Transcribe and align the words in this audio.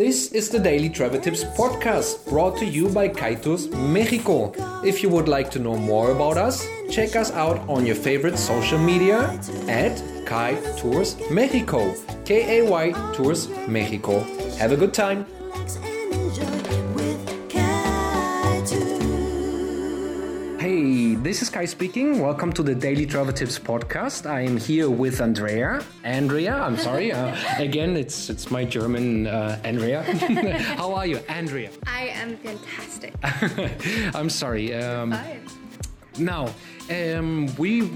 This 0.00 0.32
is 0.32 0.48
the 0.48 0.58
Daily 0.58 0.88
Travel 0.88 1.20
Tips 1.20 1.44
podcast 1.44 2.26
brought 2.26 2.56
to 2.56 2.64
you 2.64 2.88
by 2.88 3.06
Kai 3.06 3.34
Tours 3.34 3.68
Mexico. 3.68 4.50
If 4.82 5.02
you 5.02 5.10
would 5.10 5.28
like 5.28 5.50
to 5.50 5.58
know 5.58 5.76
more 5.76 6.12
about 6.12 6.38
us, 6.38 6.66
check 6.90 7.16
us 7.16 7.30
out 7.32 7.58
on 7.68 7.84
your 7.84 7.96
favorite 7.96 8.38
social 8.38 8.78
media 8.78 9.38
at 9.68 10.02
Kai 10.24 10.54
Tours 10.78 11.16
Mexico. 11.30 11.94
K 12.24 12.60
A 12.60 12.70
Y 12.70 13.12
Tours 13.14 13.50
Mexico. 13.68 14.20
Have 14.56 14.72
a 14.72 14.76
good 14.78 14.94
time. 14.94 15.26
This 21.22 21.42
is 21.42 21.50
Kai 21.50 21.66
speaking. 21.66 22.18
Welcome 22.20 22.50
to 22.54 22.62
the 22.62 22.74
Daily 22.74 23.04
Travel 23.04 23.32
Tips 23.32 23.58
podcast. 23.58 24.24
I 24.28 24.40
am 24.40 24.56
here 24.56 24.88
with 24.88 25.20
Andrea. 25.20 25.82
Andrea, 26.02 26.54
I'm 26.54 26.78
sorry. 26.78 27.12
Uh, 27.12 27.36
again, 27.58 27.96
it's 27.96 28.30
it's 28.30 28.50
my 28.50 28.64
German 28.64 29.26
uh, 29.26 29.60
Andrea. 29.62 30.02
How 30.78 30.94
are 30.94 31.06
you, 31.06 31.18
Andrea? 31.28 31.70
I 31.86 32.08
am 32.08 32.38
fantastic. 32.38 33.14
I'm 34.14 34.30
sorry. 34.30 34.72
Um, 34.74 35.12
Fine. 35.12 35.46
now, 36.18 36.48
um, 36.90 37.54
we, 37.58 37.90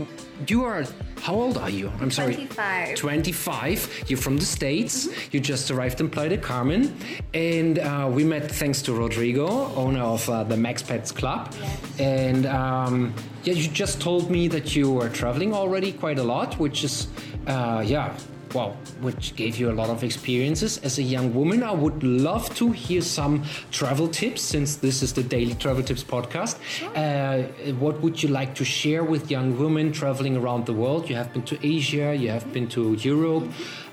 you 0.46 0.64
are. 0.64 0.84
How 1.24 1.36
old 1.36 1.56
are 1.56 1.70
you? 1.70 1.90
I'm 2.02 2.10
sorry. 2.10 2.34
25. 2.34 2.96
25. 2.96 4.04
You're 4.08 4.18
from 4.18 4.36
the 4.36 4.44
States. 4.44 5.08
You 5.32 5.40
just 5.40 5.70
arrived 5.70 6.02
in 6.02 6.10
Playa 6.10 6.28
del 6.28 6.38
Carmen. 6.38 6.94
And 7.32 7.78
uh, 7.78 8.10
we 8.12 8.24
met 8.24 8.50
thanks 8.50 8.82
to 8.82 8.92
Rodrigo, 8.92 9.74
owner 9.74 10.02
of 10.02 10.28
uh, 10.28 10.44
the 10.44 10.58
Max 10.58 10.82
Pets 10.82 11.12
Club. 11.12 11.50
Yes. 11.58 11.98
And 11.98 12.44
um, 12.44 13.14
yeah, 13.42 13.54
you 13.54 13.68
just 13.68 14.02
told 14.02 14.30
me 14.30 14.48
that 14.48 14.76
you 14.76 14.92
were 14.92 15.08
traveling 15.08 15.54
already 15.54 15.92
quite 15.92 16.18
a 16.18 16.22
lot, 16.22 16.58
which 16.58 16.84
is, 16.84 17.08
uh, 17.46 17.82
yeah, 17.86 18.14
well, 18.54 18.76
which 19.00 19.34
gave 19.36 19.56
you 19.56 19.70
a 19.70 19.76
lot 19.80 19.90
of 19.90 20.04
experiences 20.04 20.78
as 20.78 20.98
a 20.98 21.02
young 21.02 21.34
woman. 21.34 21.62
I 21.62 21.72
would 21.72 22.02
love 22.02 22.54
to 22.56 22.70
hear 22.70 23.02
some 23.02 23.44
travel 23.70 24.08
tips 24.08 24.42
since 24.42 24.76
this 24.76 25.02
is 25.02 25.12
the 25.12 25.22
Daily 25.22 25.54
Travel 25.54 25.82
Tips 25.82 26.04
podcast. 26.04 26.56
Uh, 26.94 27.48
what 27.74 28.00
would 28.00 28.22
you 28.22 28.28
like 28.28 28.54
to 28.54 28.64
share 28.64 29.04
with 29.04 29.30
young 29.30 29.58
women 29.58 29.92
traveling 29.92 30.36
around 30.36 30.66
the 30.66 30.72
world? 30.72 31.10
You 31.10 31.16
have 31.16 31.32
been 31.32 31.42
to 31.42 31.58
Asia, 31.66 32.14
you 32.14 32.30
have 32.30 32.52
been 32.52 32.68
to 32.68 32.94
Europe. 32.94 33.50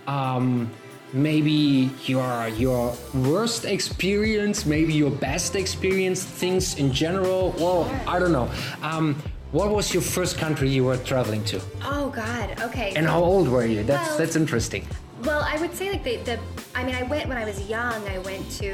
Um, 0.08 0.70
maybe 1.14 1.90
your 2.06 2.48
your 2.50 2.96
worst 3.14 3.66
experience, 3.66 4.66
maybe 4.66 4.94
your 4.94 5.12
best 5.12 5.56
experience, 5.56 6.24
things 6.24 6.78
in 6.78 6.92
general. 6.92 7.54
Well, 7.58 7.90
I 8.08 8.20
don't 8.20 8.32
know. 8.32 8.50
Um, 8.82 9.22
what 9.52 9.70
was 9.72 9.94
your 9.94 10.02
first 10.04 10.38
country 10.38 10.70
you 10.70 10.84
were 10.86 10.98
traveling 10.98 11.44
to, 11.46 11.60
Oh 11.84 12.10
God. 12.10 12.60
Okay. 12.62 12.94
and 12.96 13.06
how 13.08 13.22
old 13.24 13.48
were 13.50 13.66
you? 13.66 13.84
That's 13.84 14.10
Well- 14.10 14.18
that's 14.20 14.36
interesting. 14.36 14.88
well, 15.24 15.42
I 15.54 15.58
would 15.62 15.74
say 15.76 15.92
like 15.92 16.04
the, 16.04 16.18
the 16.28 16.40
I 16.74 16.84
mean 16.84 16.96
I 16.96 17.04
went 17.04 17.28
when 17.28 17.38
I 17.38 17.46
was 17.46 17.58
young. 17.70 18.00
I 18.08 18.18
went 18.20 18.50
to 18.62 18.74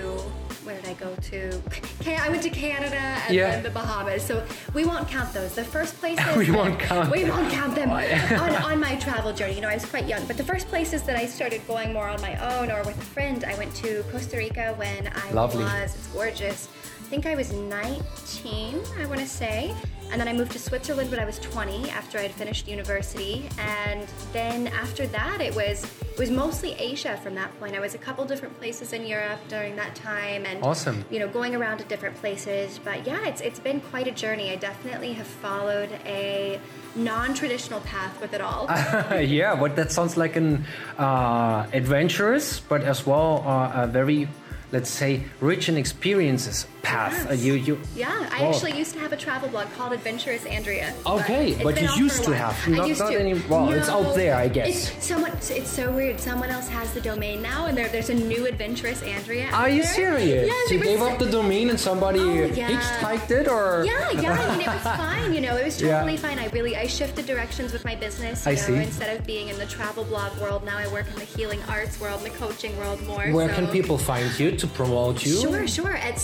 where 0.63 0.75
did 0.81 0.89
I 0.89 0.93
go 1.05 1.15
to? 1.31 1.61
I 2.25 2.29
went 2.29 2.43
to 2.43 2.49
Canada 2.49 2.99
and 3.25 3.33
Yeah. 3.35 3.51
then 3.51 3.63
the 3.63 3.69
Bahamas. 3.69 4.21
So 4.23 4.43
we 4.73 4.83
won't 4.85 5.07
count 5.07 5.33
those. 5.33 5.55
The 5.55 5.63
first 5.63 5.97
places 6.01 6.25
We 6.43 6.51
won't 6.51 6.77
count 6.79 7.09
We 7.09 7.23
won't 7.23 7.49
count 7.51 7.73
them 7.75 7.89
on, 8.45 8.51
on 8.69 8.77
my 8.79 8.95
travel 8.97 9.31
journey. 9.33 9.55
You 9.55 9.61
know, 9.61 9.69
I 9.69 9.75
was 9.75 9.85
quite 9.85 10.07
young. 10.07 10.25
But 10.27 10.35
the 10.37 10.43
first 10.43 10.67
places 10.67 11.03
that 11.03 11.15
I 11.15 11.25
started 11.25 11.65
going 11.67 11.93
more 11.93 12.07
on 12.09 12.19
my 12.21 12.35
own 12.53 12.69
or 12.69 12.79
with 12.83 12.97
a 12.97 13.09
friend, 13.15 13.43
I 13.45 13.55
went 13.57 13.73
to 13.83 14.03
Costa 14.11 14.35
Rica 14.37 14.73
when 14.77 15.01
I 15.25 15.31
Lovely. 15.31 15.63
was. 15.63 15.95
It's 15.95 16.07
gorgeous. 16.07 16.67
I 16.99 17.09
think 17.09 17.25
I 17.25 17.35
was 17.35 17.53
19, 17.53 18.81
I 19.01 19.05
want 19.05 19.21
to 19.21 19.27
say. 19.27 19.73
And 20.11 20.19
then 20.21 20.27
I 20.27 20.33
moved 20.33 20.51
to 20.53 20.59
Switzerland 20.59 21.11
when 21.11 21.19
I 21.19 21.25
was 21.25 21.37
20 21.39 21.89
after 21.89 22.17
I 22.17 22.23
had 22.23 22.31
finished 22.31 22.67
university. 22.67 23.49
And 23.59 24.07
then 24.33 24.67
after 24.67 25.05
that, 25.07 25.41
it 25.41 25.53
was 25.55 25.83
it 25.83 26.17
was 26.19 26.31
mostly 26.31 26.73
Asia 26.79 27.17
from 27.17 27.35
that 27.35 27.57
point. 27.59 27.75
I 27.75 27.79
was 27.79 27.93
a 27.93 27.97
couple 27.99 28.25
different 28.25 28.57
places 28.57 28.93
in 28.93 29.05
Europe 29.05 29.39
during 29.49 29.75
that 29.75 29.93
time, 29.95 30.45
and 30.45 30.63
Awesome. 30.63 31.05
you 31.11 31.19
know, 31.19 31.27
going 31.27 31.55
around 31.55 31.77
to 31.79 31.83
different 31.83 32.15
places. 32.15 32.79
But 32.83 33.05
yeah, 33.05 33.27
it's 33.27 33.41
it's 33.41 33.59
been 33.59 33.81
quite 33.81 34.07
a 34.07 34.11
journey. 34.11 34.49
I 34.51 34.55
definitely 34.55 35.13
have 35.13 35.27
followed 35.27 35.91
a 36.05 36.59
non-traditional 36.95 37.81
path 37.81 38.19
with 38.19 38.33
it 38.33 38.41
all. 38.41 38.65
yeah, 39.21 39.55
but 39.55 39.75
that 39.75 39.91
sounds 39.91 40.17
like 40.17 40.35
an 40.35 40.65
uh, 40.97 41.67
adventurous, 41.73 42.59
but 42.59 42.81
as 42.81 43.05
well 43.05 43.43
uh, 43.45 43.83
a 43.83 43.87
very, 43.87 44.27
let's 44.71 44.89
say, 44.89 45.23
rich 45.39 45.69
in 45.69 45.77
experiences 45.77 46.65
path. 46.87 47.13
Yes. 47.13 47.29
Uh, 47.29 47.33
you, 47.45 47.53
you. 47.67 47.75
Yeah, 47.95 48.29
I 48.31 48.41
Wow. 48.43 48.49
actually 48.49 48.73
used 48.77 48.93
to 48.95 48.99
have 48.99 49.11
a 49.13 49.17
travel 49.17 49.49
blog 49.49 49.67
called 49.77 49.91
Adventurous 49.93 50.45
Andrea. 50.45 50.93
Okay, 51.05 51.45
it's 51.51 51.63
but 51.63 51.75
you 51.81 51.89
used 52.05 52.23
to 52.23 52.31
have, 52.43 52.55
I 52.65 52.69
not- 52.71 52.87
used 52.87 53.01
not 53.01 53.11
to. 53.11 53.19
any- 53.19 53.33
well, 53.51 53.69
it's 53.73 53.89
out 53.89 54.15
there, 54.15 54.35
I 54.35 54.47
guess. 54.47 54.69
It's 54.91 55.05
someone. 55.05 55.31
It's 55.59 55.69
so 55.79 55.91
weird. 55.91 56.19
Someone 56.19 56.49
else 56.49 56.67
has 56.69 56.87
the 56.93 57.01
domain 57.01 57.41
now, 57.41 57.65
and 57.67 57.77
there, 57.77 57.89
there's 57.89 58.09
a 58.09 58.13
new 58.33 58.45
Adventurous 58.47 59.01
Andrea. 59.03 59.49
Are 59.51 59.69
you 59.69 59.83
there. 59.83 59.93
serious? 59.93 60.47
Yes, 60.47 60.71
you 60.71 60.79
gave 60.79 61.01
up 61.01 61.19
the 61.19 61.29
domain 61.39 61.69
and 61.69 61.79
somebody 61.79 62.19
Oh, 62.19 62.33
yeah. 62.33 62.69
hitchhiked 62.71 63.31
it, 63.31 63.47
or? 63.47 63.83
Yeah, 63.85 64.11
yeah. 64.11 64.33
I 64.33 64.57
mean, 64.57 64.61
it 64.61 64.73
was 64.79 64.81
fine. 65.05 65.33
You 65.33 65.41
know, 65.41 65.55
it 65.57 65.65
was 65.65 65.81
Yeah. 65.81 65.99
totally 65.99 66.17
fine. 66.17 66.39
I 66.39 66.47
really, 66.57 66.75
I 66.75 66.87
shifted 66.87 67.25
directions 67.25 67.73
with 67.73 67.83
my 67.85 67.95
business. 67.95 68.45
You 68.45 68.51
I 68.51 68.55
know, 68.55 68.61
see. 68.61 68.75
Instead 68.75 69.11
of 69.19 69.25
being 69.25 69.49
in 69.49 69.57
the 69.57 69.65
travel 69.65 70.03
blog 70.05 70.31
world, 70.39 70.63
now 70.65 70.77
I 70.77 70.87
work 70.87 71.07
in 71.13 71.15
the 71.19 71.25
healing 71.35 71.61
arts 71.69 71.99
world, 71.99 72.21
and 72.23 72.25
the 72.31 72.37
coaching 72.37 72.77
world 72.77 73.01
more. 73.05 73.25
Where 73.37 73.49
so. 73.49 73.55
can 73.55 73.67
people 73.67 73.97
find 73.97 74.27
you 74.39 74.51
to 74.61 74.67
promote 74.67 75.25
you? 75.25 75.35
Sure, 75.41 75.67
sure. 75.67 75.95
At 76.09 76.17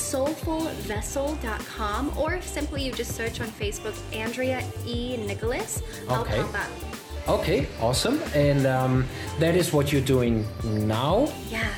soulfulvessel.com 0.59 2.17
or 2.17 2.33
if 2.33 2.47
simply 2.47 2.83
you 2.83 2.91
just 2.91 3.15
search 3.15 3.41
on 3.41 3.47
Facebook 3.47 3.95
Andrea 4.15 4.63
E. 4.85 5.17
Nicholas, 5.17 5.81
I'll 6.09 6.21
Okay. 6.21 6.41
pop 6.41 6.55
up. 6.55 6.69
Okay, 7.39 7.67
awesome. 7.79 8.21
And 8.35 8.65
um, 8.65 9.05
that 9.39 9.55
is 9.55 9.71
what 9.71 9.91
you're 9.93 10.01
doing 10.01 10.45
now. 10.63 11.31
Yeah. 11.49 11.69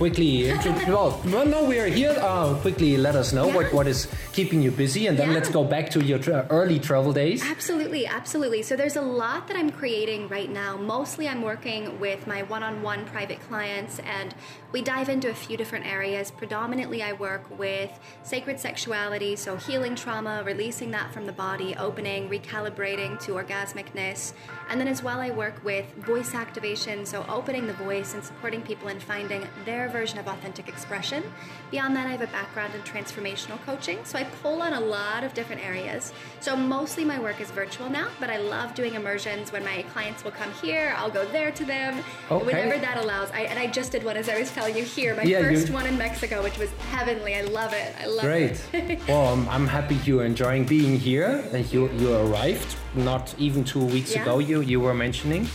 Quickly, 0.00 0.50
well, 0.88 1.20
well, 1.26 1.44
no, 1.44 1.64
we 1.64 1.78
are 1.78 1.86
here. 1.86 2.16
Uh, 2.18 2.54
quickly, 2.62 2.96
let 2.96 3.14
us 3.16 3.34
know 3.34 3.46
what, 3.48 3.70
what 3.70 3.86
is 3.86 4.08
keeping 4.32 4.62
you 4.62 4.70
busy, 4.70 5.08
and 5.08 5.18
then 5.18 5.28
Yeah. 5.28 5.34
let's 5.34 5.50
go 5.50 5.62
back 5.62 5.90
to 5.90 6.02
your 6.02 6.18
tra- 6.18 6.46
early 6.48 6.78
travel 6.78 7.12
days. 7.12 7.44
Absolutely, 7.44 8.06
absolutely. 8.06 8.62
So 8.62 8.76
there's 8.76 8.96
a 8.96 9.02
lot 9.02 9.46
that 9.48 9.58
I'm 9.58 9.68
creating 9.70 10.28
right 10.28 10.50
now. 10.50 10.78
Mostly 10.78 11.28
I'm 11.28 11.42
working 11.42 12.00
with 12.00 12.26
my 12.26 12.40
one-on-one 12.44 13.04
private 13.12 13.40
clients 13.46 13.98
and 13.98 14.34
we 14.72 14.80
dive 14.80 15.10
into 15.10 15.28
a 15.28 15.34
few 15.34 15.58
different 15.58 15.84
areas. 15.84 16.30
Predominantly 16.30 17.02
I 17.02 17.12
work 17.12 17.42
with 17.58 17.90
sacred 18.22 18.58
sexuality, 18.58 19.36
so 19.36 19.56
healing 19.56 19.96
trauma, 19.96 20.42
releasing 20.46 20.92
that 20.92 21.12
from 21.12 21.26
the 21.26 21.32
body, 21.32 21.76
opening, 21.76 22.30
recalibrating 22.30 23.20
to 23.24 23.32
orgasmicness. 23.32 24.32
And 24.70 24.80
then 24.80 24.88
as 24.88 25.02
well 25.02 25.20
I 25.20 25.30
work 25.30 25.62
with 25.62 25.92
voice 25.96 26.34
activation, 26.34 27.04
so 27.04 27.26
opening 27.28 27.66
the 27.66 27.74
voice 27.74 28.14
and 28.14 28.24
supporting 28.24 28.62
people 28.62 28.88
in 28.88 28.98
finding 28.98 29.46
their 29.66 29.89
version 29.90 30.18
of 30.18 30.26
authentic 30.28 30.68
expression. 30.68 31.22
Beyond 31.70 31.94
that 31.96 32.06
I 32.06 32.10
have 32.10 32.22
a 32.22 32.26
background 32.28 32.74
in 32.74 32.80
transformational 32.82 33.60
coaching, 33.66 33.98
so 34.04 34.18
I 34.18 34.24
pull 34.42 34.62
on 34.62 34.72
a 34.72 34.80
lot 34.80 35.24
of 35.24 35.34
different 35.34 35.64
areas. 35.64 36.12
So 36.40 36.56
mostly 36.56 37.04
my 37.04 37.18
work 37.18 37.40
is 37.40 37.50
virtual 37.50 37.90
now, 37.90 38.08
but 38.18 38.30
I 38.30 38.38
love 38.38 38.74
doing 38.74 38.94
immersions 38.94 39.52
when 39.52 39.64
my 39.64 39.82
clients 39.92 40.24
will 40.24 40.30
come 40.30 40.52
here, 40.62 40.94
I'll 40.96 41.10
go 41.10 41.24
there 41.26 41.50
to 41.52 41.64
them, 41.64 42.02
Okay. 42.30 42.44
whenever 42.46 42.78
that 42.80 42.96
allows. 42.98 43.30
I, 43.32 43.40
and 43.42 43.58
I 43.58 43.66
just 43.66 43.92
did 43.92 44.04
one, 44.04 44.16
as 44.16 44.28
I 44.28 44.38
was 44.38 44.50
telling 44.52 44.76
you 44.76 44.84
here, 44.84 45.14
my 45.14 45.22
Yeah, 45.22 45.40
you- 45.40 45.56
first 45.58 45.70
one 45.70 45.86
in 45.86 45.98
Mexico, 45.98 46.42
which 46.42 46.58
was 46.58 46.70
heavenly. 46.90 47.34
I 47.34 47.42
love 47.42 47.72
it. 47.72 47.94
I 48.00 48.06
love 48.06 48.22
Great. 48.24 48.52
it. 48.52 48.86
Great. 48.86 49.00
well, 49.08 49.32
I'm, 49.34 49.48
I'm 49.48 49.66
happy 49.66 49.96
you're 50.04 50.24
enjoying 50.24 50.64
being 50.64 50.98
here. 50.98 51.44
And 51.52 51.70
you 51.72 51.90
you 51.98 52.14
arrived 52.14 52.76
not 52.94 53.34
even 53.38 53.64
two 53.64 53.84
weeks 53.84 54.14
Yeah. 54.14 54.22
ago. 54.22 54.38
You 54.38 54.60
you 54.60 54.80
were 54.80 54.94
mentioning, 54.94 55.48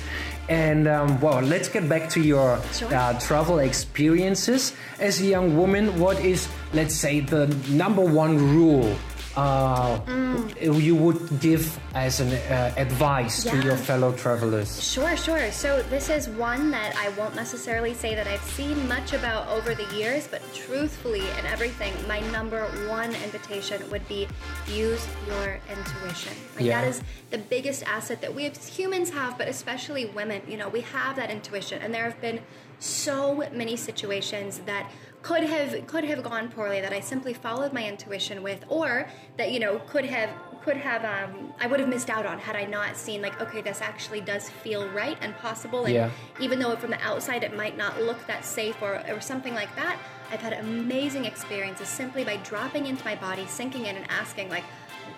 and 0.50 0.88
um, 0.88 1.20
well, 1.22 1.42
let's 1.42 1.70
get 1.70 1.88
back 1.90 2.10
to 2.12 2.22
your 2.22 2.60
Sure. 2.74 2.94
uh, 2.94 3.20
travel 3.20 3.60
experiences 3.60 4.74
as 5.00 5.22
a 5.22 5.26
young 5.26 5.58
woman. 5.58 6.00
What 6.00 6.20
is 6.20 6.48
let's 6.74 6.96
say 6.96 7.20
the 7.22 7.48
number 7.70 8.02
one 8.02 8.38
rule? 8.38 8.96
Uh, 9.38 10.00
Mm. 10.08 10.82
you 10.82 10.96
would 10.96 11.40
give 11.40 11.78
as 11.94 12.20
an 12.20 12.32
uh, 12.34 12.74
advice 12.78 13.44
to 13.44 13.58
your 13.62 13.76
fellow 13.76 14.12
travelers. 14.14 14.82
Sure, 14.82 15.16
sure. 15.18 15.52
So 15.52 15.82
this 15.90 16.10
is 16.10 16.30
one 16.30 16.72
that 16.72 16.96
I 16.96 17.10
won't 17.10 17.36
necessarily 17.36 17.94
say 17.94 18.16
that 18.16 18.28
I've 18.28 18.44
seen 18.44 18.88
much 18.88 19.14
about 19.14 19.48
over 19.50 19.76
the 19.76 19.86
years, 19.96 20.28
but 20.28 20.42
truthfully 20.54 21.24
and 21.38 21.46
everything, 21.48 21.94
my 22.08 22.20
number 22.32 22.64
one 22.88 23.12
invitation 23.28 23.90
would 23.92 24.08
be 24.08 24.28
use 24.68 25.06
your 25.28 25.60
intuition. 25.70 26.34
Like 26.56 26.66
Yeah. 26.66 26.82
that 26.82 26.88
is 26.88 27.02
the 27.30 27.38
biggest 27.38 27.84
asset 27.84 28.22
that 28.22 28.34
we 28.34 28.46
as 28.46 28.68
humans 28.68 29.10
have, 29.12 29.38
but 29.38 29.48
especially 29.48 30.06
women. 30.06 30.42
You 30.48 30.58
know, 30.58 30.70
we 30.70 30.82
have 30.82 31.16
that 31.18 31.30
intuition, 31.30 31.82
and 31.82 31.94
there 31.94 32.06
have 32.06 32.22
been 32.22 32.40
so 32.80 33.48
many 33.54 33.76
situations 33.76 34.60
that 34.66 34.92
could 35.22 35.44
have 35.44 35.88
could 35.88 36.04
have 36.04 36.22
gone 36.22 36.50
poorly 36.50 36.82
that 36.82 36.94
I 36.94 37.00
simply 37.00 37.34
followed 37.34 37.74
my 37.74 37.84
intuition 37.88 38.44
with, 38.44 38.64
or 38.70 39.08
that 39.38 39.52
you 39.52 39.60
know 39.60 39.80
could 39.88 40.06
have 40.06 40.30
could 40.64 40.78
have 40.78 41.04
um, 41.06 41.54
I 41.60 41.68
would 41.68 41.80
have 41.80 41.90
missed 41.90 42.10
out 42.10 42.26
on 42.26 42.40
had 42.40 42.56
I 42.56 42.66
not 42.66 42.96
seen 42.98 43.22
like 43.22 43.40
okay 43.42 43.62
this 43.62 43.82
actually 43.82 44.22
does 44.22 44.50
feel 44.50 44.88
right 44.90 45.18
and 45.22 45.36
possible 45.38 45.86
and 45.86 45.94
Yeah. 45.94 46.10
even 46.40 46.58
though 46.60 46.76
from 46.76 46.90
the 46.90 47.00
outside 47.02 47.44
it 47.44 47.56
might 47.56 47.78
not 47.78 48.02
look 48.02 48.26
that 48.26 48.44
safe 48.44 48.82
or, 48.82 49.04
or 49.08 49.22
something 49.22 49.54
like 49.54 49.76
that 49.76 50.00
I've 50.32 50.42
had 50.42 50.54
amazing 50.54 51.26
experiences 51.26 51.88
simply 51.88 52.24
by 52.24 52.38
dropping 52.38 52.88
into 52.88 53.06
my 53.06 53.16
body 53.16 53.46
sinking 53.46 53.86
in 53.86 53.96
and 53.96 54.10
asking 54.10 54.50
like 54.50 54.64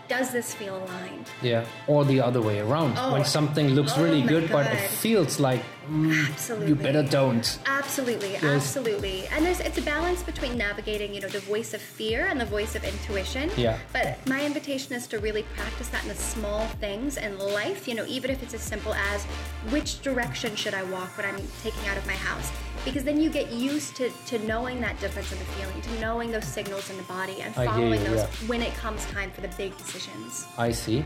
does 0.07 0.31
this 0.31 0.53
feel 0.53 0.77
aligned? 0.77 1.27
Yeah, 1.41 1.65
or 1.87 2.05
the 2.05 2.21
other 2.21 2.41
way 2.41 2.59
around. 2.59 2.95
Oh. 2.97 3.13
When 3.13 3.25
something 3.25 3.69
looks 3.69 3.97
Oh 3.97 4.03
really 4.03 4.21
good, 4.21 4.49
but 4.51 4.65
it 4.71 4.89
feels 4.89 5.39
like 5.39 5.61
mm, 5.89 6.29
Absolutely. 6.29 6.67
you 6.69 6.75
better 6.75 7.03
don't. 7.03 7.59
Absolutely, 7.65 8.35
absolutely. 8.37 9.27
And 9.27 9.45
there's 9.45 9.59
it's 9.59 9.77
a 9.77 9.81
balance 9.81 10.23
between 10.23 10.57
navigating, 10.57 11.13
you 11.13 11.21
know, 11.21 11.27
the 11.27 11.39
voice 11.39 11.73
of 11.73 11.81
fear 11.81 12.27
and 12.27 12.39
the 12.39 12.45
voice 12.45 12.75
of 12.75 12.83
intuition. 12.83 13.49
Yeah. 13.57 13.77
But 13.93 14.25
my 14.27 14.45
invitation 14.45 14.93
is 14.93 15.07
to 15.07 15.19
really 15.19 15.43
practice 15.55 15.87
that 15.89 16.03
in 16.03 16.09
the 16.09 16.15
small 16.15 16.65
things 16.79 17.17
in 17.17 17.37
life, 17.39 17.87
you 17.87 17.95
know, 17.95 18.05
even 18.07 18.31
if 18.31 18.41
it's 18.43 18.53
as 18.53 18.61
simple 18.61 18.93
as 18.93 19.23
which 19.69 20.01
direction 20.01 20.55
should 20.55 20.73
I 20.73 20.83
walk 20.83 21.17
when 21.17 21.25
I'm 21.25 21.41
taking 21.63 21.87
out 21.87 21.97
of 21.97 22.05
my 22.05 22.13
house? 22.13 22.51
Because 22.85 23.03
then 23.03 23.19
you 23.19 23.29
get 23.29 23.51
used 23.51 23.95
to, 23.97 24.09
to 24.27 24.39
knowing 24.45 24.79
that 24.81 24.99
difference 24.99 25.31
in 25.31 25.39
the 25.39 25.45
feeling, 25.45 25.81
to 25.81 25.99
knowing 25.99 26.31
those 26.31 26.45
signals 26.45 26.89
in 26.89 26.97
the 26.97 27.03
body 27.03 27.41
and 27.41 27.53
following 27.53 27.99
you, 28.01 28.07
those 28.07 28.19
yeah. 28.19 28.47
when 28.47 28.61
it 28.61 28.73
comes 28.75 29.05
time 29.07 29.31
for 29.31 29.41
the 29.41 29.49
big 29.49 29.73
decisions. 30.01 30.45
I 30.57 30.71
see. 30.71 31.03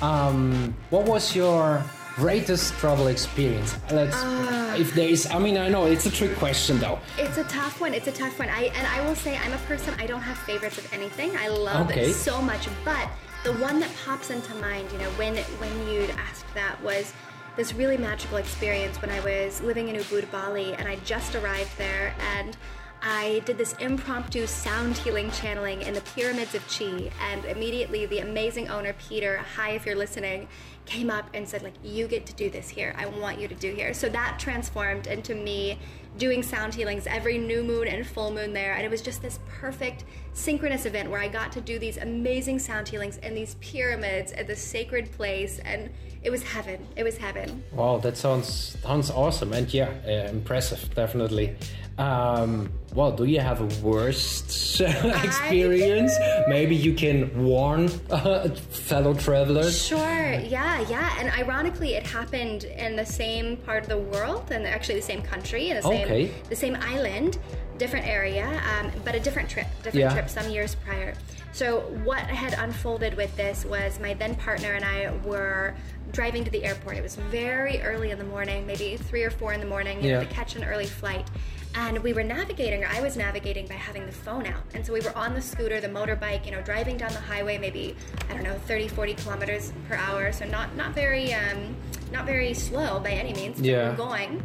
Um, 0.00 0.74
what 0.90 1.04
was 1.06 1.34
your 1.34 1.82
greatest 2.16 2.74
travel 2.74 3.06
experience? 3.06 3.76
Let's, 3.90 4.16
Ah. 4.16 4.74
if 4.76 4.94
there 4.94 5.08
is, 5.08 5.26
I 5.30 5.38
mean, 5.38 5.56
I 5.56 5.68
know 5.68 5.86
it's 5.86 6.06
a 6.06 6.10
trick 6.10 6.36
question 6.36 6.78
though. 6.78 6.98
It's 7.18 7.38
a 7.38 7.44
tough 7.44 7.80
one. 7.80 7.94
It's 7.94 8.08
a 8.08 8.12
tough 8.12 8.38
one. 8.38 8.48
I 8.48 8.64
and 8.78 8.86
I 8.86 9.00
will 9.06 9.14
say 9.14 9.36
I'm 9.36 9.52
a 9.52 9.62
person. 9.70 9.94
I 9.98 10.06
don't 10.06 10.20
have 10.22 10.38
favorites 10.38 10.78
of 10.78 10.92
anything. 10.92 11.30
I 11.36 11.48
love 11.48 11.90
Okay. 11.90 12.10
it 12.10 12.14
so 12.14 12.42
much, 12.42 12.68
but 12.84 13.08
the 13.44 13.52
one 13.54 13.80
that 13.80 13.90
pops 14.04 14.30
into 14.30 14.54
mind, 14.56 14.90
you 14.92 14.98
know, 14.98 15.10
when 15.20 15.36
when 15.62 15.74
you'd 15.88 16.10
asked 16.28 16.46
that 16.54 16.80
was 16.82 17.12
this 17.56 17.74
really 17.74 17.98
magical 17.98 18.38
experience 18.38 19.00
when 19.02 19.10
I 19.10 19.20
was 19.20 19.60
living 19.60 19.88
in 19.88 19.96
Ubud, 19.96 20.30
Bali, 20.30 20.72
and 20.74 20.88
I 20.88 20.96
just 21.04 21.34
arrived 21.34 21.76
there 21.78 22.14
and. 22.36 22.56
I 23.02 23.42
did 23.46 23.58
this 23.58 23.72
impromptu 23.80 24.46
sound 24.46 24.96
healing 24.96 25.30
channeling 25.32 25.82
in 25.82 25.92
the 25.92 26.00
pyramids 26.02 26.54
of 26.54 26.66
Chi, 26.68 27.10
and 27.20 27.44
immediately 27.46 28.06
the 28.06 28.20
amazing 28.20 28.68
owner, 28.68 28.94
Peter, 29.08 29.38
hi 29.56 29.70
if 29.70 29.84
you're 29.84 29.96
listening, 29.96 30.46
came 30.86 31.10
up 31.10 31.28
and 31.34 31.48
said, 31.48 31.62
like, 31.62 31.74
you 31.82 32.06
get 32.06 32.26
to 32.26 32.32
do 32.34 32.48
this 32.48 32.68
here. 32.68 32.94
I 32.96 33.06
want 33.06 33.40
you 33.40 33.48
to 33.48 33.54
do 33.56 33.72
here. 33.74 33.92
So 33.92 34.08
that 34.10 34.38
transformed 34.38 35.08
into 35.08 35.34
me 35.34 35.78
doing 36.16 36.42
sound 36.42 36.74
healings 36.74 37.06
every 37.06 37.38
new 37.38 37.64
moon 37.64 37.88
and 37.88 38.06
full 38.06 38.32
moon 38.32 38.52
there. 38.52 38.74
And 38.74 38.84
it 38.84 38.90
was 38.90 39.02
just 39.02 39.20
this 39.20 39.40
perfect 39.48 40.04
synchronous 40.32 40.86
event 40.86 41.10
where 41.10 41.20
I 41.20 41.28
got 41.28 41.50
to 41.52 41.60
do 41.60 41.78
these 41.78 41.96
amazing 41.96 42.58
sound 42.58 42.88
healings 42.88 43.16
in 43.18 43.34
these 43.34 43.56
pyramids 43.56 44.30
at 44.32 44.46
this 44.46 44.60
sacred 44.60 45.10
place. 45.12 45.58
And 45.60 45.90
it 46.22 46.30
was 46.30 46.42
heaven. 46.42 46.86
It 46.94 47.02
was 47.02 47.16
heaven. 47.16 47.64
Wow, 47.72 47.98
that 47.98 48.16
sounds 48.16 48.76
sounds 48.82 49.10
awesome, 49.10 49.52
and 49.52 49.72
yeah, 49.74 49.90
uh, 50.06 50.30
impressive, 50.30 50.94
definitely. 50.94 51.56
Um, 51.98 52.72
well, 52.94 53.10
do 53.12 53.24
you 53.24 53.40
have 53.40 53.60
a 53.60 53.86
worst 53.86 54.80
experience? 55.24 56.12
Maybe 56.48 56.76
you 56.76 56.92
can 56.94 57.44
warn 57.44 57.90
uh, 58.10 58.48
fellow 58.50 59.14
travelers. 59.14 59.86
Sure, 59.86 59.98
yeah, 60.32 60.80
yeah. 60.88 61.14
And 61.18 61.30
ironically, 61.30 61.94
it 61.94 62.06
happened 62.06 62.64
in 62.64 62.96
the 62.96 63.06
same 63.06 63.56
part 63.58 63.84
of 63.84 63.88
the 63.88 63.98
world 63.98 64.50
and 64.50 64.66
actually 64.66 64.96
the 64.96 65.02
same 65.02 65.22
country 65.22 65.70
and 65.70 65.78
the 65.78 65.82
same 65.88 66.04
Okay. 66.04 66.30
the 66.48 66.56
same 66.56 66.76
island, 66.80 67.38
different 67.78 68.06
area, 68.06 68.46
um, 68.78 68.90
but 69.04 69.14
a 69.14 69.20
different 69.20 69.48
trip, 69.48 69.66
different 69.82 69.96
Yeah. 69.96 70.12
trip 70.12 70.28
some 70.28 70.50
years 70.50 70.74
prior. 70.74 71.14
So 71.52 71.80
what 72.04 72.20
had 72.20 72.54
unfolded 72.54 73.14
with 73.14 73.34
this 73.36 73.64
was 73.64 73.98
my 74.00 74.14
then 74.14 74.34
partner 74.36 74.72
and 74.72 74.84
I 74.84 75.12
were 75.24 75.74
driving 76.12 76.44
to 76.44 76.50
the 76.50 76.64
airport. 76.64 76.96
It 76.96 77.02
was 77.02 77.16
very 77.16 77.80
early 77.82 78.10
in 78.10 78.18
the 78.18 78.24
morning, 78.24 78.66
maybe 78.66 78.96
three 78.98 79.22
or 79.22 79.30
four 79.30 79.52
in 79.54 79.60
the 79.60 79.66
morning, 79.66 80.02
you 80.02 80.12
know, 80.12 80.20
Yeah. 80.20 80.26
to 80.28 80.34
catch 80.34 80.56
an 80.56 80.64
early 80.64 80.86
flight. 80.86 81.26
And 81.74 81.98
we 82.02 82.12
were 82.12 82.22
navigating, 82.22 82.84
or 82.84 82.88
I 82.88 83.00
was 83.00 83.16
navigating 83.16 83.66
by 83.66 83.74
having 83.74 84.04
the 84.04 84.12
phone 84.12 84.46
out. 84.46 84.62
And 84.74 84.84
so 84.84 84.92
we 84.92 85.00
were 85.00 85.16
on 85.16 85.34
the 85.34 85.40
scooter, 85.40 85.80
the 85.80 85.88
motorbike, 85.88 86.44
you 86.44 86.52
know, 86.52 86.60
driving 86.60 86.98
down 86.98 87.12
the 87.12 87.20
highway, 87.20 87.56
maybe, 87.56 87.96
I 88.28 88.34
don't 88.34 88.42
know, 88.42 88.58
30, 88.66 88.88
40 88.88 89.14
kilometers 89.14 89.72
per 89.88 89.94
hour. 89.94 90.32
So 90.32 90.44
not, 90.46 90.76
not 90.76 90.94
very, 90.94 91.32
um, 91.32 91.74
not 92.12 92.26
very 92.26 92.52
slow 92.52 93.00
by 93.00 93.10
any 93.10 93.32
means. 93.32 93.60
Yeah. 93.60 93.90
We're 93.90 93.96
going. 93.96 94.42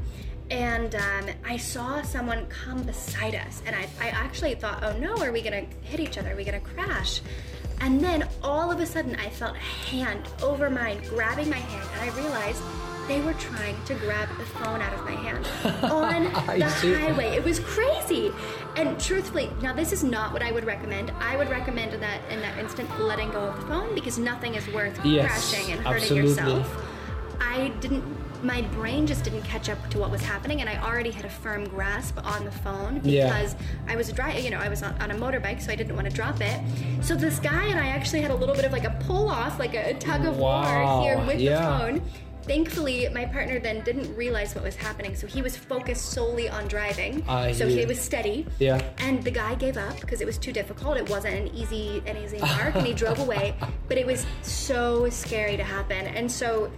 And 0.49 0.95
um, 0.95 1.25
I 1.45 1.57
saw 1.57 2.01
someone 2.01 2.45
come 2.45 2.83
beside 2.83 3.35
us. 3.35 3.61
And 3.65 3.75
I, 3.75 3.87
I 3.99 4.09
actually 4.09 4.55
thought, 4.55 4.81
oh 4.83 4.97
no, 4.97 5.17
are 5.17 5.33
we 5.33 5.41
going 5.41 5.67
to 5.67 5.75
hit 5.85 5.99
each 5.99 6.17
other? 6.17 6.31
Are 6.31 6.35
we 6.35 6.45
going 6.45 6.59
to 6.59 6.65
crash? 6.65 7.21
And 7.81 7.99
then 8.01 8.27
all 8.41 8.71
of 8.71 8.79
a 8.79 8.85
sudden, 8.85 9.15
I 9.17 9.29
felt 9.29 9.55
a 9.55 9.59
hand 9.59 10.27
over 10.41 10.69
mine 10.69 11.01
grabbing 11.09 11.49
my 11.49 11.57
hand. 11.57 11.89
And 11.93 12.09
I 12.09 12.15
realized 12.17 12.61
they 13.07 13.21
were 13.21 13.33
trying 13.33 13.81
to 13.85 13.93
grab 13.95 14.27
the 14.37 14.45
phone 14.45 14.81
out 14.81 14.93
of 14.93 15.03
my 15.05 15.11
hand 15.11 15.45
on 15.91 16.23
the 16.59 16.69
see. 16.69 16.93
highway. 16.93 17.35
It 17.35 17.43
was 17.43 17.59
crazy. 17.59 18.31
And 18.75 18.99
truthfully, 18.99 19.49
now 19.61 19.73
this 19.73 19.91
is 19.91 20.03
not 20.03 20.33
what 20.33 20.41
I 20.43 20.51
would 20.51 20.65
recommend. 20.65 21.11
I 21.19 21.35
would 21.37 21.49
recommend 21.49 21.93
that 21.93 22.21
in 22.29 22.39
that 22.41 22.57
instant 22.57 22.89
letting 22.99 23.31
go 23.31 23.39
of 23.39 23.55
the 23.59 23.65
phone 23.67 23.95
because 23.95 24.17
nothing 24.19 24.55
is 24.55 24.67
worth 24.73 24.99
Yes, 25.05 25.51
crashing 25.51 25.71
and 25.71 25.81
hurting 25.85 26.19
absolutely. 26.19 26.29
yourself. 26.29 26.85
I 27.39 27.69
didn't 27.79 28.03
my 28.43 28.61
brain 28.61 29.07
just 29.07 29.23
didn't 29.23 29.41
catch 29.41 29.67
up 29.67 29.89
to 29.89 29.97
what 29.97 30.11
was 30.11 30.21
happening 30.21 30.61
and 30.61 30.69
I 30.69 30.77
already 30.87 31.09
had 31.09 31.25
a 31.25 31.29
firm 31.29 31.67
grasp 31.67 32.23
on 32.23 32.45
the 32.45 32.51
phone 32.51 33.01
Yeah. 33.03 33.25
because 33.33 33.55
I 33.87 33.95
was 33.95 34.11
driving, 34.11 34.43
you 34.45 34.51
know, 34.51 34.59
I 34.59 34.69
was 34.69 34.83
on, 34.83 34.93
on 35.01 35.09
a 35.09 35.15
motorbike 35.15 35.59
so 35.59 35.71
I 35.71 35.75
didn't 35.75 35.95
want 35.95 36.07
to 36.07 36.13
drop 36.15 36.39
it. 36.39 36.61
So 37.01 37.15
this 37.15 37.39
guy 37.39 37.63
and 37.65 37.79
I 37.79 37.87
actually 37.87 38.21
had 38.21 38.29
a 38.29 38.35
little 38.35 38.53
bit 38.53 38.63
of 38.65 38.71
like 38.71 38.83
a 38.83 38.95
pull 39.07 39.27
off, 39.27 39.57
like 39.57 39.73
a 39.73 39.95
tug 39.95 40.23
of 40.25 40.37
Wow, 40.37 40.99
war 40.99 41.03
here 41.09 41.25
with 41.25 41.39
yeah. 41.39 41.61
the 41.61 41.77
phone. 41.99 42.01
Thankfully, 42.47 43.07
my 43.09 43.25
partner 43.25 43.59
then 43.59 43.83
didn't 43.83 44.15
realize 44.15 44.55
what 44.55 44.63
was 44.63 44.75
happening, 44.75 45.15
so 45.15 45.27
he 45.27 45.41
was 45.41 45.57
focused 45.57 46.11
solely 46.11 46.49
on 46.49 46.67
driving. 46.67 47.23
So 47.53 47.67
he 47.67 47.85
was 47.85 47.99
steady. 47.99 48.45
Yeah. 48.59 48.81
And 48.99 49.23
the 49.23 49.31
guy 49.31 49.55
gave 49.55 49.77
up 49.77 49.99
because 49.99 50.21
it 50.21 50.25
was 50.25 50.37
too 50.37 50.51
difficult. 50.53 50.97
It 50.97 51.09
wasn't 51.09 51.35
an 51.35 51.47
easy 51.55 52.01
an 52.05 52.17
easy 52.17 52.37
mark, 52.41 52.75
and 52.75 52.87
he 52.87 52.93
drove 52.93 53.19
away. 53.19 53.55
But 53.87 53.97
it 53.97 54.05
was 54.05 54.25
so 54.41 55.09
scary 55.09 55.57
to 55.57 55.63
happen, 55.63 56.07
and 56.07 56.31
so 56.31 56.71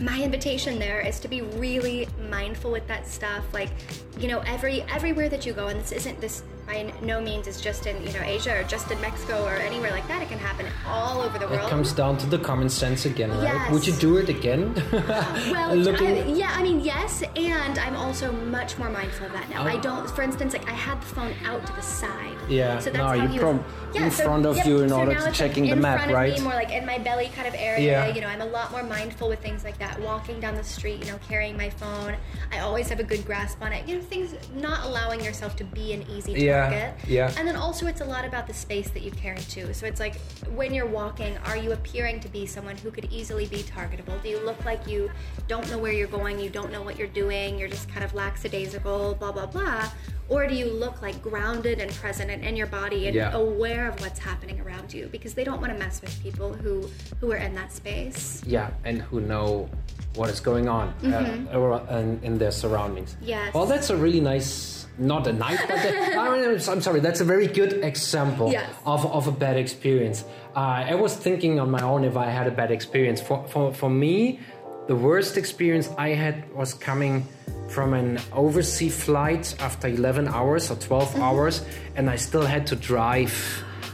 my 0.00 0.22
invitation 0.22 0.78
there 0.78 1.00
is 1.00 1.18
to 1.20 1.28
be 1.28 1.40
really 1.42 2.06
mindful 2.30 2.70
with 2.70 2.86
that 2.88 3.06
stuff 3.06 3.44
like 3.52 3.70
you 4.18 4.28
know 4.28 4.40
every 4.40 4.82
everywhere 4.82 5.28
that 5.28 5.44
you 5.46 5.52
go 5.52 5.68
and 5.68 5.78
this 5.80 5.92
isn't 5.92 6.20
this 6.20 6.42
by 6.66 6.92
no 7.02 7.20
means 7.20 7.46
is 7.46 7.60
just 7.60 7.86
in 7.86 7.96
you 8.04 8.12
know 8.12 8.22
asia 8.24 8.52
or 8.58 8.64
just 8.64 8.90
in 8.90 9.00
mexico 9.00 9.44
or 9.44 9.54
anywhere 9.54 9.90
like 9.92 10.06
that 10.08 10.20
it 10.20 10.28
can 10.28 10.38
happen 10.38 10.66
all 10.86 11.20
over 11.22 11.38
the 11.38 11.46
world 11.46 11.66
It 11.66 11.70
comes 11.70 11.92
down 11.92 12.16
to 12.18 12.26
the 12.26 12.38
common 12.38 12.68
sense 12.68 13.06
again, 13.06 13.30
right? 13.30 13.42
Yes. 13.44 13.72
Would 13.72 13.86
you 13.86 13.92
do 13.94 14.16
it 14.16 14.28
again? 14.28 14.74
well, 14.92 15.76
Looking- 15.76 16.06
I, 16.18 16.26
yeah, 16.26 16.52
I 16.54 16.62
mean, 16.62 16.80
yes, 16.80 17.22
and 17.36 17.78
I'm 17.78 17.94
also 17.94 18.32
much 18.32 18.78
more 18.78 18.90
mindful 18.90 19.26
of 19.26 19.32
that 19.32 19.48
now. 19.48 19.62
I 19.64 19.74
Oh. 19.76 19.80
don't, 19.80 20.10
for 20.10 20.22
instance, 20.22 20.52
like 20.54 20.68
I 20.68 20.72
had 20.72 21.00
the 21.00 21.06
phone 21.06 21.32
out 21.44 21.64
to 21.66 21.72
the 21.74 21.82
side. 21.82 22.36
Yeah, 22.48 22.78
So 22.80 22.90
that's 22.90 22.96
no, 22.98 23.06
how 23.06 23.12
you 23.32 23.38
prom- 23.38 23.64
was. 23.92 23.96
in 24.02 24.10
front 24.10 24.46
of 24.46 24.56
yep, 24.56 24.66
you 24.66 24.80
in 24.82 24.88
so 24.88 24.98
order 24.98 25.14
to 25.14 25.30
checking 25.32 25.64
like, 25.64 25.70
the 25.70 25.76
in 25.76 25.82
map, 25.82 25.98
front 25.98 26.10
of 26.10 26.16
right? 26.16 26.32
Me, 26.34 26.40
more 26.40 26.54
like 26.54 26.72
in 26.72 26.84
my 26.86 26.98
belly 26.98 27.30
kind 27.36 27.46
of 27.46 27.54
area. 27.56 28.06
Yeah. 28.06 28.14
You 28.14 28.20
know, 28.22 28.28
I'm 28.28 28.40
a 28.40 28.46
lot 28.46 28.72
more 28.72 28.82
mindful 28.82 29.28
with 29.28 29.40
things 29.40 29.62
like 29.62 29.78
that. 29.78 30.00
Walking 30.00 30.40
down 30.40 30.54
the 30.56 30.64
street, 30.64 30.98
you 31.04 31.12
know, 31.12 31.18
carrying 31.28 31.56
my 31.56 31.70
phone. 31.70 32.15
I 32.52 32.60
always 32.60 32.88
have 32.88 33.00
a 33.00 33.04
good 33.04 33.24
grasp 33.24 33.60
on 33.62 33.72
it. 33.72 33.86
You 33.88 33.96
know, 33.96 34.02
things 34.02 34.34
not 34.54 34.84
allowing 34.86 35.22
yourself 35.22 35.56
to 35.56 35.64
be 35.64 35.92
an 35.92 36.04
easy 36.10 36.32
Yeah, 36.32 36.62
target. 36.70 36.94
yeah. 37.08 37.32
And 37.38 37.46
then 37.46 37.56
also, 37.56 37.86
it's 37.86 38.00
a 38.00 38.04
lot 38.04 38.24
about 38.24 38.46
the 38.46 38.54
space 38.54 38.88
that 38.90 39.02
you 39.02 39.10
carry 39.10 39.38
too. 39.40 39.72
So 39.74 39.86
it's 39.86 40.00
like 40.00 40.16
when 40.54 40.72
you're 40.74 40.86
walking, 40.86 41.36
are 41.46 41.56
you 41.56 41.72
appearing 41.72 42.20
to 42.20 42.28
be 42.28 42.46
someone 42.46 42.76
who 42.76 42.90
could 42.90 43.06
easily 43.12 43.46
be 43.46 43.58
targetable? 43.62 44.20
Do 44.22 44.28
you 44.28 44.38
look 44.44 44.64
like 44.64 44.86
you 44.86 45.10
don't 45.48 45.68
know 45.70 45.78
where 45.78 45.92
you're 45.92 46.06
going, 46.08 46.38
you 46.38 46.50
don't 46.50 46.70
know 46.72 46.82
what 46.82 46.98
you're 46.98 47.08
doing, 47.08 47.58
you're 47.58 47.68
just 47.68 47.88
kind 47.88 48.04
of 48.04 48.14
lackadaisical, 48.14 49.14
blah, 49.16 49.32
blah, 49.32 49.46
blah? 49.46 49.90
Or 50.28 50.46
do 50.48 50.54
you 50.56 50.66
look 50.66 51.02
like 51.02 51.22
grounded 51.22 51.78
and 51.80 51.90
present 51.92 52.30
and 52.30 52.44
in 52.44 52.56
your 52.56 52.66
body 52.66 53.06
and 53.06 53.14
Yeah. 53.14 53.32
aware 53.32 53.88
of 53.88 54.00
what's 54.00 54.18
happening 54.18 54.60
around 54.60 54.92
you? 54.92 55.06
Because 55.12 55.34
they 55.34 55.44
don't 55.44 55.60
want 55.60 55.72
to 55.72 55.78
mess 55.78 56.00
with 56.00 56.20
people 56.22 56.52
who, 56.52 56.88
who 57.20 57.30
are 57.32 57.36
in 57.36 57.54
that 57.54 57.72
space. 57.72 58.42
yeah, 58.46 58.70
and 58.84 59.02
who 59.02 59.20
know 59.20 59.68
what 60.14 60.30
is 60.30 60.40
going 60.40 60.68
on 60.68 60.88
uh, 61.04 61.98
in, 61.98 62.20
in 62.22 62.38
their 62.38 62.50
surroundings. 62.50 63.14
Mm-hmm. 63.14 63.24
Yes. 63.28 63.54
Well, 63.54 63.66
that's 63.66 63.90
a 63.90 63.96
really 63.96 64.20
nice, 64.20 64.86
not 64.98 65.26
a 65.26 65.32
nice, 65.32 65.60
but 65.66 65.78
I 66.16 66.28
mean, 66.32 66.60
I'm 66.68 66.80
sorry, 66.80 67.00
that's 67.00 67.20
a 67.20 67.24
very 67.24 67.46
good 67.46 67.84
example 67.84 68.50
Yes. 68.52 68.70
of, 68.86 69.04
of 69.06 69.26
a 69.26 69.32
bad 69.32 69.56
experience. 69.56 70.24
Uh, 70.56 70.60
I 70.92 70.94
was 70.94 71.14
thinking 71.14 71.60
on 71.60 71.70
my 71.70 71.82
own 71.82 72.04
if 72.04 72.16
I 72.16 72.30
had 72.30 72.46
a 72.46 72.50
bad 72.50 72.70
experience. 72.70 73.20
For, 73.20 73.46
for, 73.48 73.74
for 73.74 73.90
me, 73.90 74.40
the 74.86 74.96
worst 74.96 75.36
experience 75.36 75.90
I 75.98 76.10
had 76.10 76.50
was 76.54 76.72
coming 76.72 77.26
from 77.68 77.92
an 77.92 78.18
overseas 78.32 78.96
flight 79.04 79.54
after 79.60 79.88
11 79.88 80.28
hours 80.28 80.70
or 80.70 80.76
12 80.76 81.08
Mm-hmm. 81.10 81.22
hours, 81.22 81.64
and 81.96 82.08
I 82.08 82.16
still 82.16 82.46
had 82.46 82.66
to 82.68 82.76
drive 82.76 83.32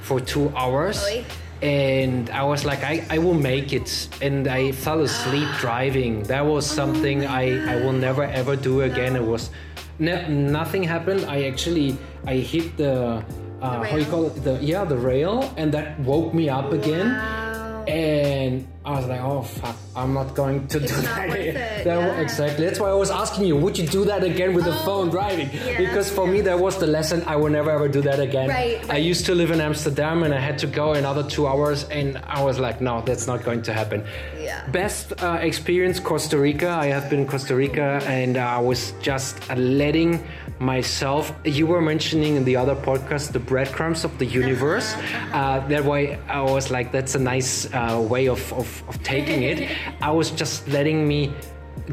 for 0.02 0.20
two 0.20 0.52
hours 0.54 1.02
Oy. 1.04 1.24
And 1.62 2.28
I 2.30 2.42
was 2.42 2.64
like, 2.64 2.82
I, 2.82 3.04
I 3.08 3.18
will 3.18 3.34
make 3.34 3.72
it. 3.72 4.08
And 4.20 4.48
I 4.48 4.72
fell 4.72 5.00
asleep 5.00 5.48
driving. 5.58 6.24
That 6.24 6.44
was 6.44 6.66
something 6.66 7.24
I, 7.24 7.74
I 7.74 7.76
will 7.76 7.92
never 7.92 8.24
ever 8.24 8.56
do 8.56 8.82
again. 8.82 9.14
It 9.14 9.22
was 9.22 9.50
ne- 9.98 10.28
nothing 10.28 10.82
happened. 10.82 11.24
I 11.26 11.44
actually 11.44 11.96
I 12.26 12.36
hit 12.36 12.76
the, 12.76 13.24
uh, 13.62 13.82
how 13.84 13.96
you 13.96 14.04
call 14.06 14.26
it 14.26 14.42
the 14.42 14.58
yeah 14.58 14.84
the 14.84 14.98
rail, 14.98 15.54
and 15.56 15.72
that 15.72 15.98
woke 16.00 16.34
me 16.34 16.48
up 16.48 16.72
again. 16.72 17.14
Wow. 17.14 17.84
And 17.86 18.66
I 18.84 18.90
was 18.98 19.06
like, 19.06 19.20
oh 19.20 19.42
fuck, 19.42 19.76
I'm 19.94 20.12
not 20.12 20.34
going 20.34 20.66
to 20.68 20.78
It's 20.82 20.92
do 20.92 21.02
that. 21.02 21.28
it, 21.38 21.54
That- 21.54 21.86
yeah. 21.86 22.20
Exactly. 22.20 22.64
That's 22.66 22.80
why 22.80 22.90
I 22.90 22.94
was 22.94 23.12
asking 23.12 23.44
you, 23.46 23.56
would 23.56 23.78
you 23.78 23.86
do 23.86 24.04
that 24.06 24.24
again 24.24 24.54
with 24.54 24.64
the 24.64 24.72
Oh, 24.74 24.84
phone 24.86 25.08
driving? 25.08 25.50
yeah, 25.52 25.78
because 25.78 26.10
for 26.10 26.26
me, 26.26 26.40
that 26.40 26.58
was 26.58 26.78
the 26.78 26.88
lesson. 26.88 27.22
I 27.28 27.36
will 27.36 27.48
never 27.50 27.70
ever 27.70 27.86
do 27.86 28.02
that 28.02 28.18
again. 28.18 28.48
Right, 28.48 28.84
I 28.90 28.96
used 28.96 29.24
to 29.26 29.34
live 29.36 29.52
in 29.52 29.60
Amsterdam 29.60 30.24
and 30.24 30.34
I 30.34 30.40
had 30.40 30.58
to 30.58 30.66
go 30.66 30.94
another 30.94 31.22
two 31.22 31.46
hours, 31.46 31.84
and 31.90 32.18
I 32.26 32.42
was 32.42 32.58
like, 32.58 32.80
no, 32.80 33.02
that's 33.02 33.26
not 33.28 33.44
going 33.44 33.62
to 33.62 33.72
happen. 33.72 34.04
Yeah. 34.36 34.66
Best 34.70 35.12
uh, 35.22 35.38
experience 35.40 36.00
Costa 36.00 36.36
Rica. 36.38 36.68
I 36.70 36.86
have 36.86 37.08
been 37.08 37.20
in 37.20 37.28
Costa 37.28 37.54
Rica, 37.54 38.00
and 38.08 38.36
I 38.36 38.58
was 38.58 38.94
just 39.00 39.36
uh, 39.48 39.54
letting 39.54 40.26
myself. 40.62 41.32
You 41.44 41.66
were 41.66 41.82
mentioning 41.82 42.36
in 42.36 42.44
the 42.44 42.56
other 42.56 42.74
podcast 42.76 43.32
the 43.32 43.40
breadcrumbs 43.40 44.04
of 44.04 44.12
the 44.18 44.26
universe. 44.26 44.94
uh 45.32 45.60
that 45.68 45.84
way, 45.84 46.18
I 46.28 46.40
was 46.40 46.70
like, 46.70 46.92
that's 46.92 47.14
a 47.14 47.18
nice 47.34 47.66
uh, 47.72 47.98
way 48.12 48.28
of, 48.28 48.40
of, 48.52 48.68
of 48.88 49.02
taking 49.02 49.42
it. 49.42 49.58
I 50.00 50.10
was 50.10 50.30
just 50.30 50.68
letting 50.68 51.06
me 51.06 51.32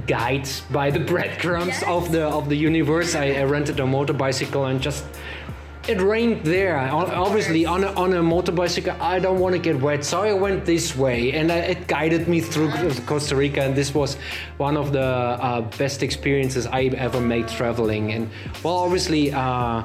guide 0.06 0.48
by 0.72 0.92
the 0.92 1.00
breadcrumbs 1.00 1.82
Yes. 1.82 1.84
of 1.88 2.12
the 2.12 2.24
of 2.40 2.48
the 2.52 2.56
universe. 2.56 3.16
I, 3.16 3.26
I 3.42 3.44
rented 3.44 3.80
a 3.80 3.88
motorbicycle 3.98 4.64
and 4.70 4.80
just 4.82 5.04
it 5.90 6.00
rained 6.02 6.46
there. 6.46 6.78
Obviously, 6.78 7.66
on 7.66 7.84
a, 7.84 7.92
on 7.94 8.14
a 8.14 8.22
motorbicycle, 8.22 9.00
I 9.00 9.20
don't 9.20 9.40
want 9.40 9.54
to 9.56 9.60
get 9.60 9.82
wet, 9.82 10.06
so 10.06 10.22
I 10.22 10.34
went 10.34 10.66
this 10.66 10.96
way, 10.96 11.34
and 11.34 11.52
I, 11.52 11.58
it 11.74 11.88
guided 11.88 12.28
me 12.28 12.42
through 12.42 12.70
Costa 13.08 13.36
Rica. 13.36 13.62
And 13.64 13.76
this 13.76 13.94
was 13.94 14.16
one 14.58 14.78
of 14.78 14.92
the 14.92 15.02
uh, 15.02 15.62
best 15.78 16.04
experiences 16.04 16.68
I 16.68 16.84
ever 17.08 17.20
made 17.20 17.48
traveling. 17.48 18.14
And 18.14 18.30
well, 18.64 18.76
obviously. 18.76 19.34
Uh, 19.34 19.84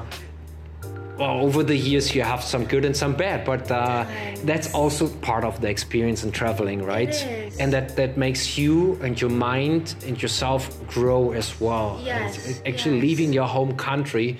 well, 1.17 1.39
over 1.39 1.63
the 1.63 1.77
years 1.77 2.13
you 2.13 2.23
have 2.23 2.43
some 2.43 2.65
good 2.65 2.83
and 2.83 2.95
some 2.95 3.13
bad, 3.13 3.45
but 3.45 3.71
uh, 3.71 4.05
that's 4.43 4.73
also 4.73 5.07
part 5.07 5.45
of 5.45 5.61
the 5.61 5.69
experience 5.69 6.25
in 6.25 6.31
traveling, 6.33 6.83
right? 6.83 7.15
And 7.57 7.71
that 7.71 7.95
that 7.95 8.17
makes 8.17 8.57
you 8.57 8.99
and 9.01 9.19
your 9.19 9.29
mind 9.29 9.95
and 10.05 10.21
yourself 10.21 10.69
grow 10.87 11.31
as 11.31 11.57
well. 11.61 12.01
Yes, 12.03 12.45
And 12.45 12.67
actually, 12.67 12.95
yes. 12.95 13.03
leaving 13.03 13.31
your 13.31 13.47
home 13.47 13.77
country, 13.77 14.37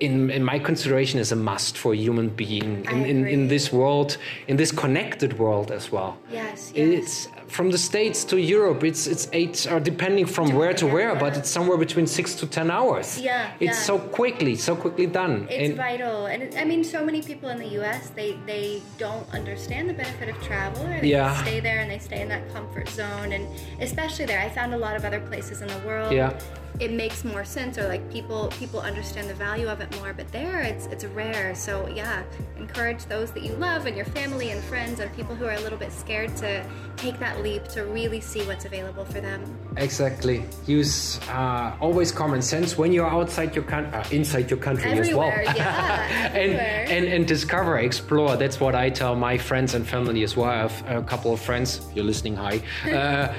in 0.00 0.30
in 0.30 0.44
my 0.44 0.58
consideration, 0.58 1.18
is 1.20 1.32
a 1.32 1.36
must 1.36 1.76
for 1.78 1.92
a 1.92 1.96
human 1.96 2.28
being 2.28 2.84
in, 2.90 3.04
in, 3.04 3.26
in 3.26 3.48
this 3.48 3.72
world, 3.72 4.16
in 4.46 4.56
this 4.56 4.72
connected 4.72 5.38
world 5.38 5.70
as 5.70 5.90
well. 5.92 6.18
Yes, 6.32 6.72
yes. 6.74 6.88
It's 6.98 7.28
from 7.48 7.70
the 7.70 7.78
states 7.78 8.24
to 8.24 8.36
Europe. 8.38 8.84
It's 8.84 9.06
it's 9.06 9.28
eight, 9.32 9.66
or 9.70 9.80
depending 9.80 10.26
from 10.26 10.52
where 10.54 10.74
to 10.74 10.86
where, 10.86 11.14
but 11.14 11.36
it's 11.36 11.50
somewhere 11.50 11.78
between 11.78 12.06
six 12.06 12.34
to 12.36 12.46
ten 12.46 12.70
hours. 12.70 13.18
Yeah, 13.20 13.50
it's 13.60 13.78
yeah. 13.78 13.88
so 13.90 13.98
quickly, 13.98 14.54
so 14.56 14.76
quickly 14.76 15.06
done. 15.06 15.46
It's 15.50 15.68
And- 15.70 15.76
vital, 15.76 16.26
and 16.26 16.42
it, 16.42 16.54
I 16.56 16.64
mean, 16.64 16.84
so 16.84 17.04
many 17.04 17.22
people 17.22 17.48
in 17.48 17.58
the 17.58 17.68
U.S. 17.80 18.10
they 18.10 18.36
they 18.46 18.82
don't 18.98 19.26
understand 19.34 19.88
the 19.88 19.94
benefit 19.94 20.28
of 20.28 20.36
travel, 20.42 20.82
or 20.86 21.00
they 21.00 21.08
Yeah. 21.08 21.34
stay 21.42 21.60
there 21.60 21.80
and 21.80 21.90
they 21.90 21.98
stay 21.98 22.20
in 22.22 22.28
that 22.28 22.44
comfort 22.52 22.88
zone, 22.88 23.32
and 23.32 23.44
especially 23.80 24.26
there, 24.26 24.40
I 24.40 24.48
found 24.48 24.74
a 24.74 24.78
lot 24.78 24.94
of 24.96 25.04
other 25.04 25.20
places 25.20 25.62
in 25.62 25.68
the 25.68 25.78
world. 25.86 26.12
Yeah. 26.12 26.38
It 26.80 26.92
makes 26.92 27.24
more 27.24 27.44
sense, 27.44 27.76
or 27.78 27.88
like 27.88 28.08
people 28.10 28.48
people 28.58 28.80
understand 28.80 29.28
the 29.28 29.34
value 29.34 29.68
of 29.68 29.80
it 29.80 29.94
more. 30.00 30.12
But 30.12 30.30
there, 30.32 30.60
it's 30.62 30.86
it's 30.86 31.04
rare. 31.04 31.54
So 31.54 31.88
yeah, 31.88 32.22
encourage 32.56 33.04
those 33.06 33.30
that 33.32 33.42
you 33.42 33.54
love 33.54 33.86
and 33.86 33.96
your 33.96 34.06
family 34.06 34.50
and 34.50 34.62
friends 34.64 35.00
and 35.00 35.14
people 35.14 35.34
who 35.34 35.44
are 35.46 35.52
a 35.54 35.60
little 35.60 35.78
bit 35.78 35.92
scared 35.92 36.36
to 36.38 36.64
take 36.96 37.18
that 37.18 37.42
leap 37.42 37.66
to 37.68 37.82
really 37.82 38.20
see 38.20 38.42
what's 38.42 38.64
available 38.64 39.04
for 39.04 39.20
them. 39.20 39.42
Exactly. 39.76 40.44
Use 40.66 41.20
uh, 41.28 41.76
always 41.80 42.10
common 42.12 42.42
sense 42.42 42.76
when 42.76 42.92
you're 42.92 43.08
outside 43.08 43.54
your 43.54 43.64
country, 43.64 43.92
uh, 43.98 44.04
inside 44.10 44.50
your 44.50 44.58
country 44.58 44.90
Everywhere, 44.90 45.42
as 45.42 45.46
well. 45.46 45.56
yeah, 45.56 46.32
and, 46.42 46.52
and 46.90 47.04
and 47.06 47.26
discover, 47.26 47.78
explore. 47.78 48.36
That's 48.36 48.60
what 48.60 48.74
I 48.74 48.90
tell 48.90 49.14
my 49.14 49.38
friends 49.38 49.74
and 49.74 49.86
family 49.86 50.22
as 50.22 50.36
well. 50.36 50.48
I 50.50 50.58
have 50.58 50.84
a 50.88 51.02
couple 51.02 51.32
of 51.32 51.40
friends. 51.40 51.78
If 51.90 51.96
you're 51.96 52.04
listening, 52.04 52.36
hi. 52.36 52.60
Uh, 52.98 53.32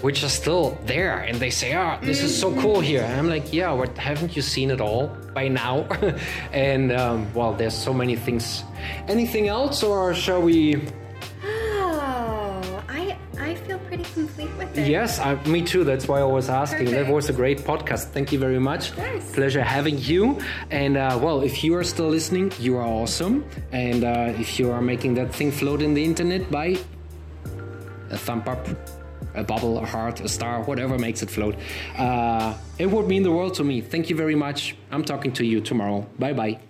which 0.00 0.22
are 0.22 0.28
still 0.28 0.78
there, 0.86 1.18
and 1.20 1.38
they 1.38 1.50
say, 1.50 1.74
"Ah, 1.74 1.98
this 2.02 2.22
is 2.22 2.32
so 2.38 2.54
cool 2.60 2.80
here." 2.80 3.02
And 3.02 3.18
I'm 3.18 3.28
like, 3.28 3.52
"Yeah, 3.52 3.72
what? 3.72 3.96
Haven't 3.98 4.36
you 4.36 4.42
seen 4.42 4.70
it 4.70 4.80
all 4.80 5.08
by 5.34 5.48
now?" 5.48 5.86
and 6.52 6.92
um, 6.92 7.26
well, 7.34 7.52
there's 7.54 7.74
so 7.76 7.92
many 7.92 8.16
things. 8.16 8.64
Anything 9.08 9.48
else, 9.48 9.82
or 9.82 10.14
shall 10.14 10.42
we? 10.42 10.76
Oh, 11.44 12.82
I 12.88 13.16
I 13.38 13.54
feel 13.54 13.78
pretty 13.80 14.04
complete 14.14 14.50
with 14.58 14.76
it. 14.78 14.88
Yes, 14.88 15.18
I, 15.18 15.34
me 15.46 15.62
too. 15.62 15.84
That's 15.84 16.06
why 16.06 16.20
I 16.20 16.24
was 16.24 16.48
asking. 16.48 16.90
That 16.90 17.08
was 17.08 17.28
a 17.28 17.32
great 17.32 17.60
podcast. 17.60 18.10
Thank 18.14 18.32
you 18.32 18.38
very 18.38 18.58
much. 18.60 18.92
Pleasure 19.32 19.62
having 19.62 19.98
you. 19.98 20.38
And 20.70 20.96
uh, 20.96 21.18
well, 21.20 21.42
if 21.42 21.64
you 21.64 21.74
are 21.76 21.84
still 21.84 22.08
listening, 22.08 22.52
you 22.58 22.76
are 22.76 22.86
awesome. 22.86 23.44
And 23.72 24.04
uh, 24.04 24.32
if 24.38 24.58
you 24.58 24.70
are 24.70 24.82
making 24.82 25.14
that 25.14 25.34
thing 25.34 25.50
float 25.50 25.82
in 25.82 25.94
the 25.94 26.04
internet, 26.04 26.50
by 26.50 26.76
a 28.10 28.16
thumb 28.16 28.42
up, 28.46 28.66
a 29.34 29.44
bubble, 29.44 29.78
a 29.78 29.86
heart, 29.86 30.20
a 30.20 30.28
star, 30.28 30.62
whatever 30.62 30.98
makes 30.98 31.22
it 31.22 31.30
float. 31.30 31.56
Uh, 31.96 32.54
it 32.78 32.86
would 32.86 33.06
mean 33.06 33.22
the 33.22 33.32
world 33.32 33.54
to 33.54 33.64
me. 33.64 33.80
Thank 33.80 34.10
you 34.10 34.16
very 34.16 34.34
much. 34.34 34.76
I'm 34.90 35.04
talking 35.04 35.32
to 35.34 35.44
you 35.44 35.60
tomorrow. 35.60 36.06
Bye 36.18 36.32
bye. 36.32 36.67